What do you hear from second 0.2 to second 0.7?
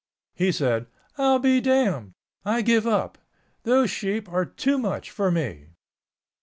He